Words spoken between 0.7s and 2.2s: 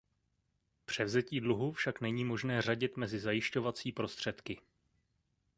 Převzetí dluhu však